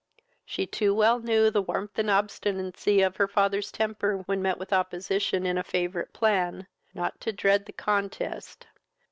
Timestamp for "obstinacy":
2.09-3.03